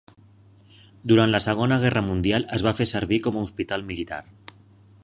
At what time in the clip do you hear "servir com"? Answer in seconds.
2.95-3.39